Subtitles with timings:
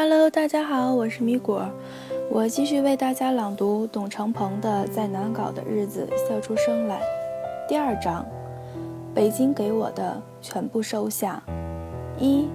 [0.00, 1.68] Hello，大家好，我是米果，
[2.30, 7.00] 我继续为大家朗读董成鹏的《在难搞的日子笑出声来》
[7.68, 8.24] 第二章。
[9.12, 11.42] 北京给我的全部收下。
[12.16, 12.46] 一，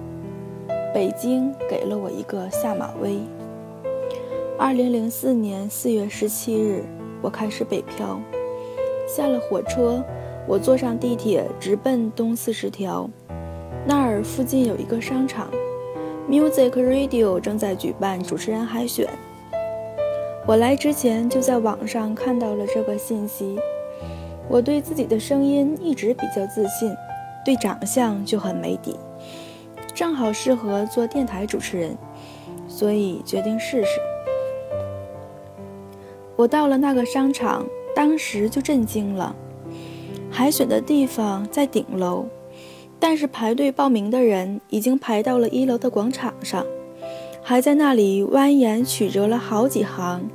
[0.94, 3.20] 北京给了我一个下马威。
[4.58, 6.82] 二零零四年四月十七日，
[7.20, 8.18] 我开始北漂。
[9.06, 10.02] 下了火车，
[10.48, 13.06] 我坐上地铁，直奔东四十条。
[13.86, 15.50] 那儿附近有一个商场
[16.28, 19.08] ，Music Radio 正在举办主持人海选。
[20.46, 23.58] 我来之前就在网上看到了这个信息。
[24.48, 26.94] 我对自己的声音一直比较自信，
[27.44, 28.98] 对长相就很没底，
[29.94, 31.96] 正好适合做电台主持人，
[32.68, 33.98] 所以决定试试。
[36.36, 37.64] 我到了那个商场，
[37.94, 39.34] 当时就震惊了。
[40.30, 42.26] 海选的地方在顶楼。
[43.06, 46.64] 但是排队报名的人已经排到了一楼的广场上，
[47.42, 50.26] 还在那里蜿蜒曲折了好几行。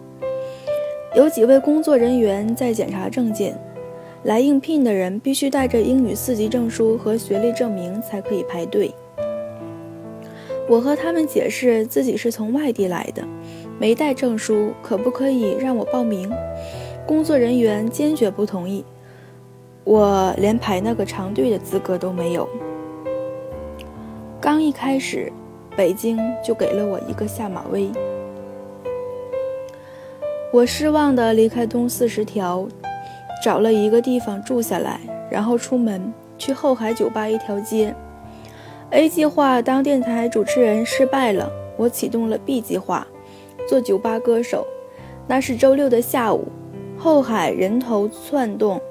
[1.16, 3.60] 有几位工作人员在检查证件，
[4.22, 8.94] 来应聘的人必须带着英语四级证书和学历证明才可以排队。
[10.70, 13.28] 我和他们解释自己是从外地来的，
[13.80, 16.32] 没带证书，可不可以让我报名？
[17.08, 18.86] 工作人员坚决不同意。
[19.86, 22.48] 我连排那个长队的资格都没有。
[24.42, 25.30] 刚一开始，
[25.76, 27.92] 北京就给了我一个下马威。
[30.54, 32.66] 我失望地离开东四十条，
[33.44, 37.94] 找了一个地方住下来，然后出门去后海酒吧一条街。
[38.92, 43.06] A 计划当电台主持人失败了，我启动了 B 计划，
[43.68, 44.66] 做酒吧歌手。
[45.28, 46.48] 那是周六的下午，
[46.98, 48.82] 后海人头窜动。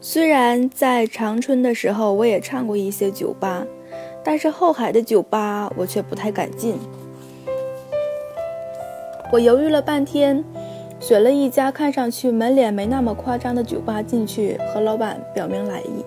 [0.00, 3.64] 虽然在长春的时候，我也唱过一些酒吧，
[4.24, 6.78] 但是后海的酒吧我却不太敢进。
[9.30, 10.42] 我犹豫了半天，
[10.98, 16.04] 选了一家看上去门脸没那么夸张的酒吧进去，和老板表明来意。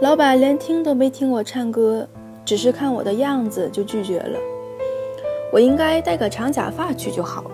[0.00, 2.06] 老板连听都没听我唱歌，
[2.44, 4.38] 只是看我的样子就拒绝了。
[5.52, 7.50] 我应该戴个长假发去就好了。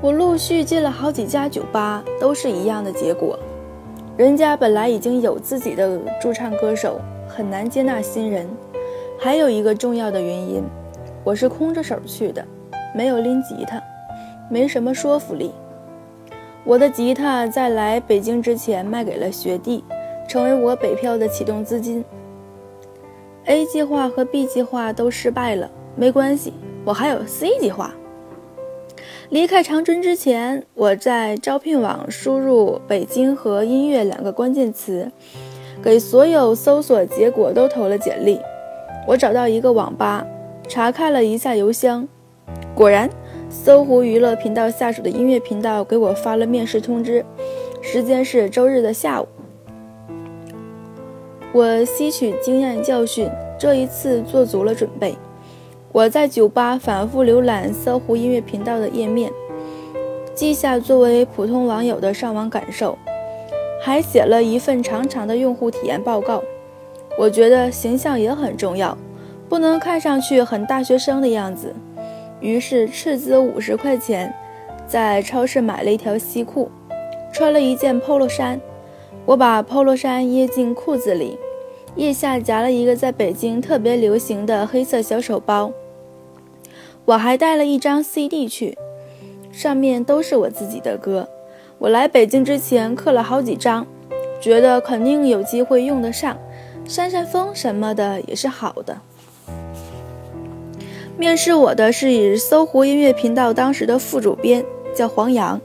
[0.00, 3.38] 我陆续进了好几家酒吧，都是一样的结果。
[4.18, 8.48] 人家本来已经有自己的驻唱歌手，很难接纳新人。
[9.16, 10.60] 还有一个重要的原因，
[11.22, 12.44] 我是空着手去的，
[12.92, 13.80] 没有拎吉他，
[14.50, 15.52] 没什么说服力。
[16.64, 19.84] 我的吉他在来北京之前卖给了学弟，
[20.28, 22.04] 成为我北漂的启动资金。
[23.44, 26.52] A 计划和 B 计划都失败了，没关系，
[26.84, 27.94] 我还有 C 计划。
[29.30, 35.12] 离开长春之前，我在招聘网输入“北京”和“音乐”两个关键词，
[35.82, 38.40] 给所有搜索结果都投了简历。
[39.06, 40.26] 我找到一个网吧，
[40.66, 42.08] 查看了一下邮箱，
[42.74, 43.10] 果然，
[43.50, 47.22] 搜狐娱乐频道下属的音乐频道给我发了面试通知，
[47.82, 49.28] 时间是周日的下午。
[51.52, 53.28] 我吸取经验教训，
[53.58, 55.14] 这一次做足了准备。
[55.90, 59.32] 我在酒吧反复浏览搜狐音乐频道的页面，
[60.34, 62.96] 记下作为普通网友的上网感受，
[63.82, 66.42] 还写了一份长长的用户体验报告。
[67.18, 68.96] 我觉得形象也很重要，
[69.48, 71.74] 不能看上去很大学生的样子。
[72.40, 74.32] 于是斥资五十块钱，
[74.86, 76.70] 在超市买了一条西裤，
[77.32, 78.60] 穿了一件 polo 衫。
[79.24, 81.38] 我把 polo 衫掖进裤子里。
[81.98, 85.72] 腋下夹了一个在北京特别流行的黑色小手包，
[87.04, 88.78] 我还带了一张 CD 去，
[89.50, 91.28] 上面都是我自己的歌。
[91.76, 93.84] 我来北京之前刻了好几张，
[94.40, 96.38] 觉得肯定有机会用得上，
[96.86, 98.96] 扇扇风什么的也是好的。
[101.16, 105.60] 面试我的是以搜狐音乐频道当时的副主编，叫黄洋，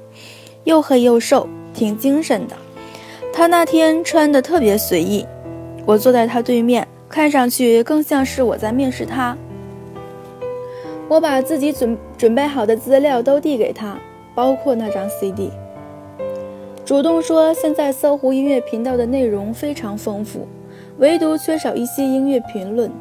[0.63, 2.55] 又黑又瘦，挺精神的。
[3.31, 5.23] 他那天穿的特别随意。
[5.85, 9.37] 我坐在他对面，看上去更像是我在面试他。
[11.09, 13.97] 我把自己准准备好的资料都递给他，
[14.33, 15.51] 包括那张 CD。
[16.85, 20.47] 主动说，现在搜狐音乐频道的内容非常丰富，
[20.97, 22.91] 唯独缺少一些音乐评论。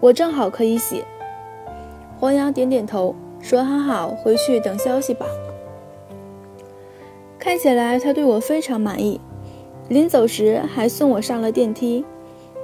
[0.00, 1.04] 我正好可以写。
[2.18, 5.26] 黄洋点点头，说：“很好，回去等消息吧。”
[7.38, 9.20] 看起来他对我非常满意。
[9.88, 12.04] 临走时还送我上了电梯，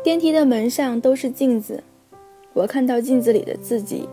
[0.03, 1.85] 电梯的门上都是镜子，
[2.53, 4.09] 我看到镜子里的自己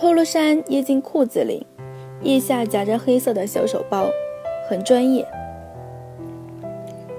[0.00, 1.66] ，polo 衫掖进裤子里，
[2.22, 4.08] 腋下夹着黑色的小手包，
[4.66, 5.26] 很专业。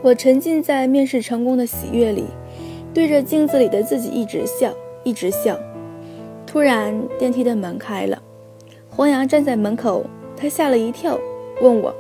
[0.02, 2.26] 我沉浸在面试成功的喜悦里，
[2.92, 4.74] 对着镜子里的自己一直笑，
[5.04, 5.56] 一直笑。
[6.48, 8.20] 突然，电梯的门开了，
[8.90, 10.04] 黄洋站在门口，
[10.36, 11.20] 他吓了一跳，
[11.62, 11.94] 问我：“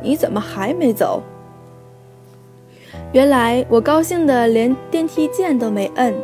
[0.00, 1.20] 你怎么还没走？”
[3.12, 6.14] 原来我高兴的连电梯键都没摁，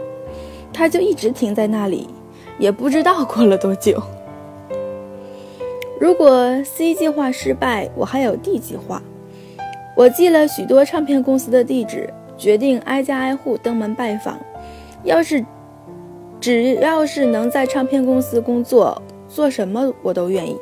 [0.72, 2.08] 它就一直停在那里，
[2.58, 4.02] 也不知道过了多久。
[5.98, 9.02] 如果 C 计划失败，我还有 D 计划。
[9.96, 14.38] 我记了许多唱片公司的地址，决定挨家挨户登门拜访。
[15.04, 15.42] 要是
[16.40, 20.58] 只要是能在唱片公司工作，做什么我都愿意。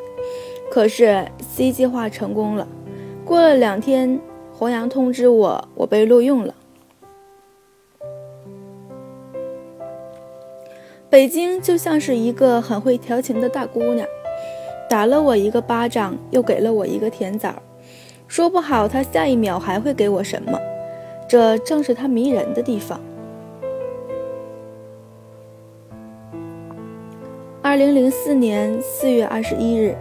[0.71, 2.69] 可是 C 计划成功了。
[3.25, 4.21] 过了两天，
[4.63, 6.55] 黄洋通知我，我被录用了。
[11.11, 14.07] 北京就像是一个很会调情的大姑娘。
[14.89, 17.53] 打了我一个巴掌，又给了我一个甜枣，
[18.29, 20.57] 说不好他下一秒还会给我什么。
[21.29, 23.01] 这正是他迷人的地方。
[27.61, 29.97] 二零零四年四月二十一日，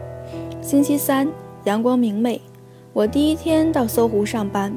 [0.62, 1.28] 星期三，
[1.64, 2.40] 阳光明媚，
[2.94, 4.74] 我第一天到搜狐上班，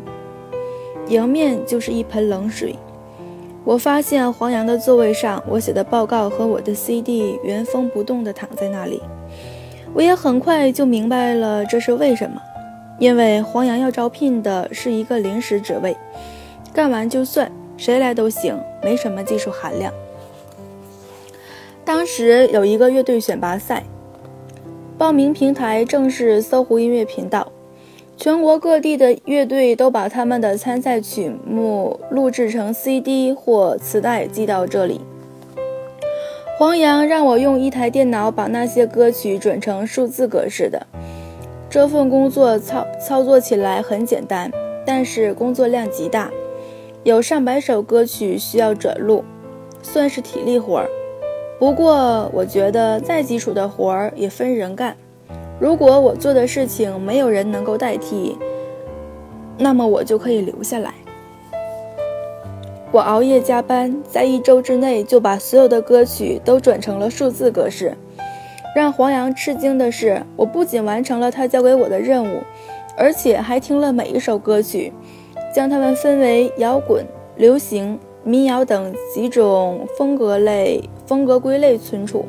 [1.08, 2.76] 迎面就是一盆冷水。
[3.64, 9.02] 我发现黄洋的座位上，我写的报告和我的 CD 原封不动地躺在那里。
[9.92, 12.40] 我也很快就明白了这是为什么，
[13.00, 15.96] 因为黄洋要招聘的是一个临时职位，
[16.72, 19.92] 干完就算，谁来都行，没什么技术含量。
[21.84, 23.82] 当时有一个乐队选拔赛，
[24.96, 27.50] 报名平台正是搜狐音乐频道，
[28.16, 35.00] 全国各地的乐队都把他们的参赛曲目录制成 CD 或磁带寄到这里。
[36.56, 40.86] 黄洋让我用一台电脑把那些歌曲转成数字格式的。
[41.68, 44.50] 这份工作操操作起来很简单，
[44.86, 46.30] 但是工作量极大，
[47.02, 49.24] 有上百首歌曲需要转录，
[49.82, 50.88] 算是体力活儿。
[51.58, 54.96] 不过我觉得再基础的活儿也分人干。
[55.60, 58.36] 如果我做的事情没有人能够代替，
[59.56, 60.92] 那么我就可以留下来。
[62.90, 67.96] 我熬夜加班，在一周之内就把所有的歌曲都转成了数字格式。
[68.74, 72.42] 让黄洋吃惊的是，我不仅完成了他交给我的任务，
[72.96, 74.92] 而且还听了每一首歌曲，
[75.54, 77.04] 将它们分为摇滚、
[77.36, 82.24] 流行、民谣等几种风格类风格归类存储。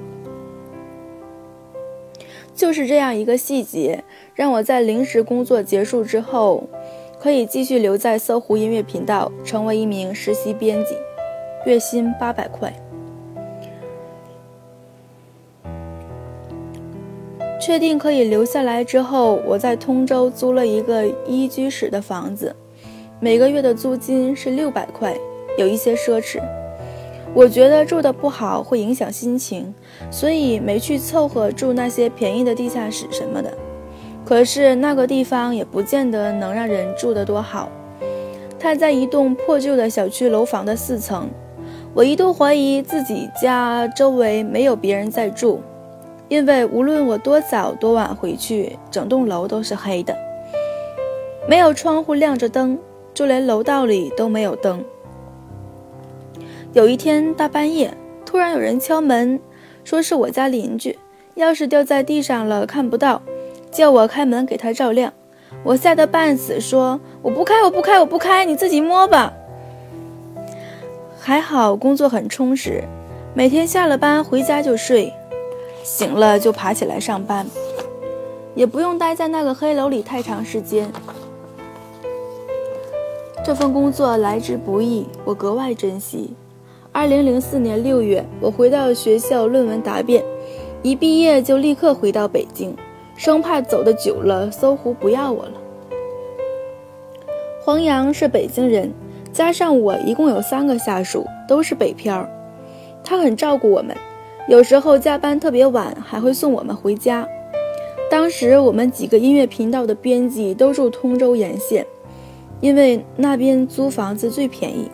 [2.55, 4.03] 就是这样一个细节，
[4.33, 6.63] 让我在临时工作结束之后。
[7.17, 10.95] 可以继续留在搜狐音乐频道，成为一名实习编辑，
[11.65, 12.71] 月薪八百块。
[17.59, 22.55] 确定可以留下来之后，我在通州租了一个一居室的房子，
[23.19, 25.17] 每个月的租金是六百块，
[25.57, 26.39] 有一些奢侈。
[27.35, 29.75] 我觉得住的不好会影响心情，
[30.09, 33.51] 所以没去凑合住那些便宜的地下室什么的。
[34.23, 37.69] 可是那个地方也不见得能让人住得多好。
[38.57, 41.29] 它在一栋破旧的小区楼房的四层，
[41.93, 45.61] 我一度怀疑自己家周围没有别人在住，
[46.29, 50.15] 因为无论我多早多晚回去，整栋楼都是黑的，
[51.49, 52.79] 没有窗户亮着灯，
[53.13, 54.81] 就连楼道里都没有灯。
[56.75, 57.95] 有一天大半夜，
[58.25, 59.39] 突然有人敲门，
[59.86, 61.00] 说是我家邻居，
[61.38, 63.22] 钥匙掉在地上了，看不到。
[63.72, 65.13] 叫我开门给他照亮，
[65.63, 69.32] 我吓得半死，说我不开，我不开，我不开，你自己摸吧。
[71.17, 72.84] 还好工作很充实，
[73.34, 75.13] 每天下了班回家就睡，
[75.82, 77.48] 醒了就爬起来上班，
[78.53, 80.91] 也不用待在那个黑楼里太长时间。
[83.46, 86.36] 这份工作来之不易，我格外珍惜。
[86.95, 90.23] 二零零四年六月，我回到学校论文答辩，
[90.81, 92.73] 一毕业就立刻回到北京。
[93.17, 95.51] 生怕走得久了，搜狐不要我了。
[97.61, 98.93] 黄洋是北京人，
[99.33, 102.25] 加上我一共有三个下属，都是北漂。
[103.03, 103.93] 他很照顾我们，
[104.47, 107.27] 有时候加班特别晚，还会送我们回家。
[108.09, 111.85] 当时我们几个音乐频道的编辑都住通州沿线，
[112.61, 114.89] 因为那边租房子最便宜。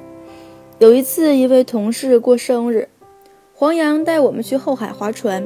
[0.82, 2.90] 有一次，一位同事过生日，
[3.54, 5.46] 黄洋带我们去后海划船，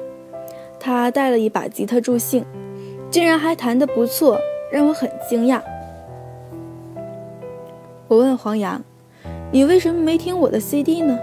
[0.79, 2.45] 他带了一把吉他助兴。
[3.11, 4.39] 竟然还弹得不错，
[4.71, 5.59] 让我很惊讶。
[8.07, 8.81] 我问黄洋
[9.51, 11.19] ：“你为什么没听我的 CD 呢？”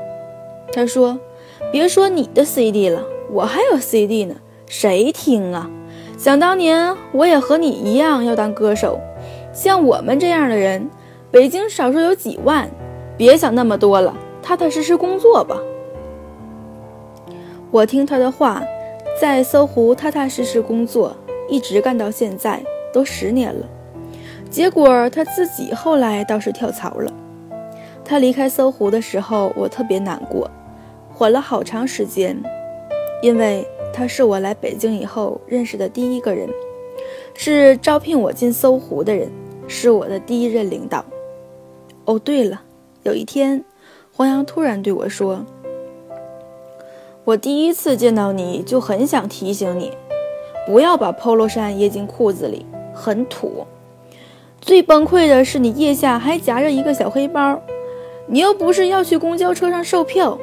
[0.75, 1.19] 他说
[1.73, 4.35] ：“别说你的 CD 了，我还有 CD 呢，
[4.67, 5.71] 谁听啊？
[6.19, 9.01] 想当年我也和你一样要当歌手，
[9.55, 10.91] 像我们这样的人，
[11.31, 12.71] 北京少说有几万。
[13.23, 14.13] 别想那么多了，
[14.43, 15.57] 踏踏实实工作吧。”
[17.71, 18.61] 我听他的话，
[19.21, 21.17] 在搜狐踏踏实实工作，
[21.49, 22.61] 一直干到现在，
[22.93, 23.65] 都十年了。
[24.51, 27.13] 结果他自己后来倒是跳槽了。
[28.05, 30.51] 他离开搜狐的时候，我特别难过，
[31.09, 32.37] 缓了好长时间，
[33.23, 33.65] 因为
[33.95, 36.49] 他是我来北京以后认识的第一个人，
[37.35, 39.31] 是招聘我进搜狐的人，
[39.69, 41.05] 是我的第一任领导。
[42.05, 42.61] 哦，对了，
[43.03, 43.65] 有一天，
[44.15, 45.45] 黄洋突然对我说。
[47.25, 49.93] 我第一次见到你就很想提醒你，
[50.67, 53.67] 不要把 polo 衫掖进裤子里，很土。
[54.61, 57.61] 最崩溃的是你腋下还夹着一个小黑包，
[58.27, 60.39] 你又不是要去公交车上售票，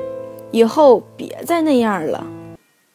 [0.52, 2.26] 以后别再那样了。